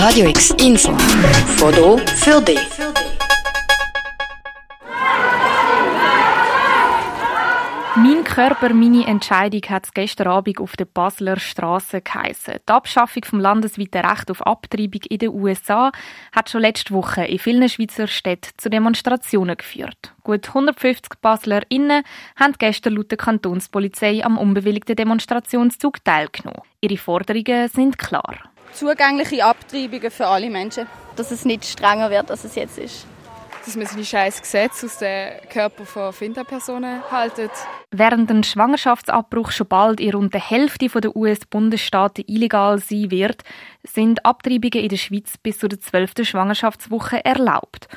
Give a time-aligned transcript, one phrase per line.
[0.00, 0.96] Radio X Info.
[1.56, 2.60] Foto für dich.
[7.96, 12.54] Mein Körper, meine Entscheidung hat es gestern Abend auf der Basler Straße geheissen.
[12.68, 15.90] Die Abschaffung vom landesweiten Recht auf Abtreibung in den USA
[16.30, 20.14] hat schon letzte Woche in vielen Schweizer Städten zu Demonstrationen geführt.
[20.22, 22.04] Gut 150 BaslerInnen
[22.36, 26.62] haben gestern laut der Kantonspolizei am unbewilligten Demonstrationszug teilgenommen.
[26.80, 28.48] Ihre Forderungen sind klar.
[28.72, 30.86] Zugängliche Abtreibungen für alle Menschen.
[31.16, 33.06] Dass es nicht strenger wird, als es jetzt ist
[33.68, 37.50] dass man seine scheiß Gesetze aus den Körpern von Finderpersonen haltet.
[37.90, 43.42] Während ein Schwangerschaftsabbruch schon bald in rund der Hälfte der US-Bundesstaaten illegal sein wird,
[43.82, 46.12] sind Abtreibungen in der Schweiz bis zur 12.
[46.22, 47.88] Schwangerschaftswoche erlaubt.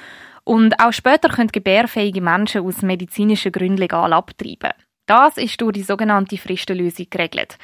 [0.44, 4.74] Und auch später können gebärfähige Menschen aus medizinischen Gründen legal abtreiben.
[5.12, 7.58] Das ist durch die sogenannte Fristenlösung geregelt.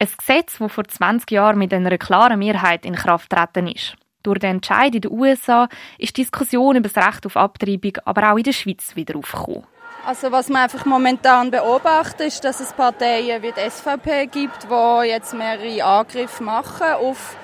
[0.00, 3.94] Ein Gesetz, das vor 20 Jahren mit einer klaren Mehrheit in Kraft treten ist.
[4.24, 8.32] Durch den Entscheid in den USA ist die Diskussion über das Recht auf Abtreibung aber
[8.32, 9.64] auch in der Schweiz wieder aufgekommen.
[10.04, 15.06] Also was man einfach momentan beobachtet, ist, dass es Parteien wie die SVP gibt, die
[15.06, 17.36] jetzt mehrere Angriffe machen auf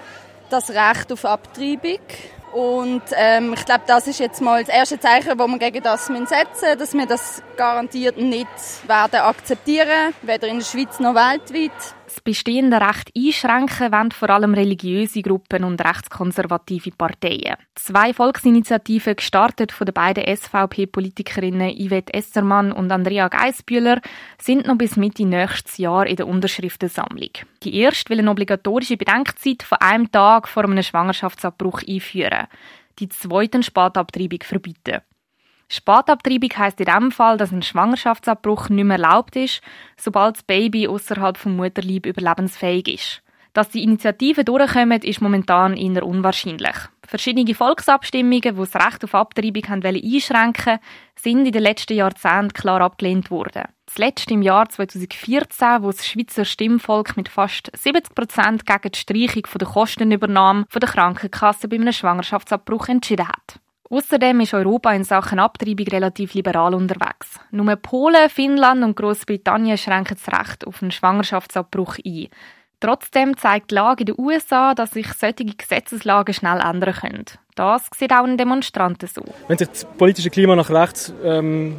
[0.50, 2.00] das Recht auf Abtreibung.
[2.55, 6.06] Und ähm, ich glaube, das ist jetzt mal das erste Zeichen, wo wir gegen das
[6.06, 8.47] setzen müssen, dass wir das garantiert nicht
[8.86, 11.72] werden akzeptieren, weder in der Schweiz noch weltweit.
[12.05, 17.56] Das bestehende Recht einschränken wollen vor allem religiöse Gruppen und rechtskonservative Parteien.
[17.74, 24.00] Zwei Volksinitiativen, gestartet von den beiden SVP-Politikerinnen Yvette Essermann und Andrea Geisbühler,
[24.38, 27.30] sind noch bis Mitte nächstes Jahr in der Unterschriftensammlung.
[27.62, 32.48] Die erste will eine obligatorische Bedenkzeit von einem Tag vor einem Schwangerschaftsabbruch einführen.
[32.98, 35.00] Die zweite Spatabtreibung verbieten.
[35.69, 39.61] Spatabtreibung heisst in dem Fall, dass ein Schwangerschaftsabbruch nicht mehr erlaubt ist,
[39.97, 43.23] sobald das Baby außerhalb vom Mutterleib überlebensfähig ist.
[43.55, 46.75] Dass die Initiativen durchkommen, ist momentan eher unwahrscheinlich.
[47.06, 50.81] Verschiedene Volksabstimmungen, die das Recht auf Abtreibung haben einschränken
[51.15, 53.62] sind in den letzten Jahrzehnten klar abgelehnt worden.
[53.87, 59.44] Zuletzt im Jahr 2014, wo das Schweizer Stimmvolk mit fast 70 Prozent gegen die Streichung
[59.61, 63.61] der Kostenübernahme der Krankenkasse bei einem Schwangerschaftsabbruch entschieden hat.
[63.94, 67.38] Außerdem ist Europa in Sachen Abtreibung relativ liberal unterwegs.
[67.53, 72.27] Nur Polen, Finnland und Großbritannien schränken das Recht auf einen Schwangerschaftsabbruch ein.
[72.81, 77.25] Trotzdem zeigt die Lage in den USA, dass sich solche Gesetzeslagen schnell ändern können.
[77.55, 79.22] Das sieht auch ein Demonstranten so.
[79.47, 81.76] Wenn sich das politische Klima nach rechts ähm,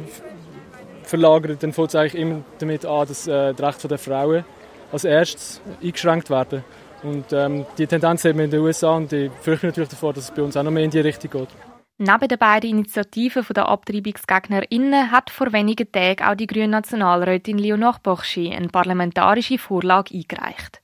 [1.02, 4.42] verlagert, dann fängt es eigentlich immer damit an, dass äh, die Rechte der Frauen
[4.90, 6.64] als erstes eingeschränkt werden.
[7.02, 10.24] Und ähm, die Tendenz haben wir in den USA und ich fürchte natürlich davor, dass
[10.24, 11.75] es bei uns auch noch mehr in die Richtung geht.
[11.98, 18.00] Neben den beiden Initiativen der AbtreibungsgegnerInnen hat vor wenigen Tagen auch die grüne Nationalrätin Leonore
[18.02, 20.82] Bochschi eine parlamentarische Vorlage eingereicht.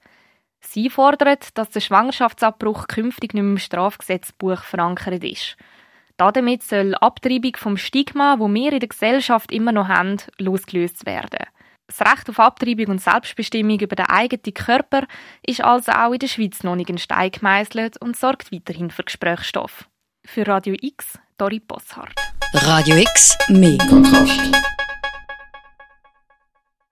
[0.62, 5.58] Sie fordert, dass der Schwangerschaftsabbruch künftig nicht mehr im Strafgesetzbuch verankert ist.
[6.16, 11.46] Damit soll Abtreibung vom Stigma, wo wir in der Gesellschaft immer noch haben, losgelöst werden.
[11.88, 15.02] Das Recht auf Abtreibung und Selbstbestimmung über den eigenen Körper
[15.44, 19.04] ist also auch in der Schweiz noch nicht in Stein gemeißelt und sorgt weiterhin für
[19.04, 19.90] Gesprächsstoff.
[20.24, 22.14] Für Radio X, Dori Bosshardt.
[22.54, 24.40] Radio X, mehr Kontrast.